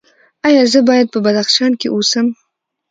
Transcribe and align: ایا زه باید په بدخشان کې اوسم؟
ایا 0.47 0.63
زه 0.71 0.79
باید 0.89 1.07
په 1.13 1.19
بدخشان 1.25 1.71
کې 1.79 1.87
اوسم؟ 1.95 2.27